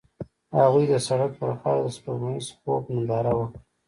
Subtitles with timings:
[0.59, 3.59] هغوی د سړک پر غاړه د سپوږمیز خوب ننداره وکړه.